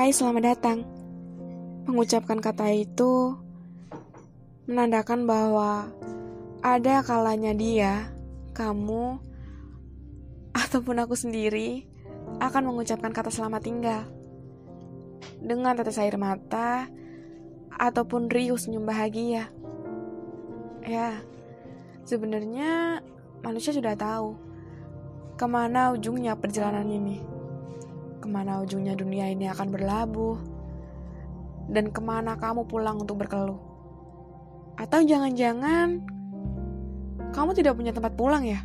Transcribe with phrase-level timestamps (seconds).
[0.00, 0.80] Hai, selamat datang.
[1.84, 3.36] Mengucapkan kata itu
[4.64, 5.92] menandakan bahwa
[6.64, 8.08] ada kalanya dia,
[8.56, 9.20] kamu,
[10.56, 11.84] ataupun aku sendiri
[12.40, 14.08] akan mengucapkan kata selamat tinggal.
[15.36, 16.88] Dengan tetes air mata
[17.68, 19.52] ataupun riuh senyum bahagia.
[20.80, 21.20] Ya,
[22.08, 23.04] sebenarnya
[23.44, 24.32] manusia sudah tahu
[25.36, 27.39] ke mana ujungnya perjalanan ini.
[28.20, 30.36] Ke mana ujungnya dunia ini akan berlabuh.
[31.72, 33.58] Dan ke mana kamu pulang untuk berkeluh.
[34.76, 36.20] Atau jangan-jangan
[37.30, 38.64] kamu tidak punya tempat pulang ya?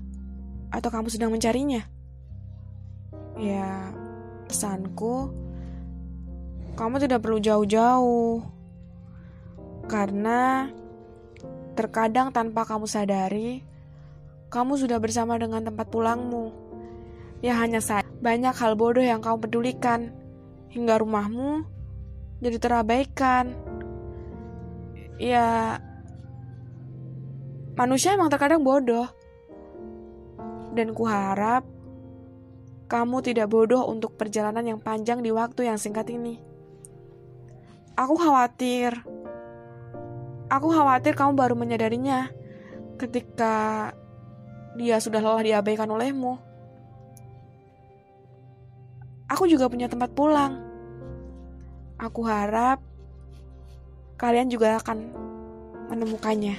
[0.73, 1.85] Atau kamu sedang mencarinya?
[3.35, 3.91] Ya,
[4.47, 5.29] pesanku,
[6.75, 8.41] kamu tidak perlu jauh-jauh.
[9.85, 10.71] Karena
[11.77, 13.61] terkadang tanpa kamu sadari,
[14.49, 16.51] kamu sudah bersama dengan tempat pulangmu.
[17.43, 20.09] Ya hanya saja banyak hal bodoh yang kamu pedulikan,
[20.73, 21.75] hingga rumahmu
[22.41, 23.53] jadi terabaikan.
[25.15, 25.79] Ya,
[27.79, 29.07] manusia emang terkadang bodoh.
[30.75, 31.63] Dan kuharap
[32.91, 36.37] kamu tidak bodoh untuk perjalanan yang panjang di waktu yang singkat ini.
[37.95, 38.91] Aku khawatir.
[40.51, 42.27] Aku khawatir kamu baru menyadarinya
[42.99, 43.95] ketika
[44.75, 46.35] dia sudah lelah diabaikan olehmu.
[49.35, 50.63] Aku juga punya tempat pulang.
[51.99, 52.79] Aku harap
[54.15, 55.11] kalian juga akan
[55.91, 56.55] menemukannya.